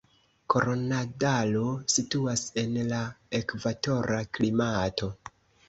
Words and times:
Koronadalo 0.53 1.65
situas 1.97 2.47
en 2.63 2.81
la 2.95 3.03
ekvatora 3.43 4.21
klimato. 4.41 5.15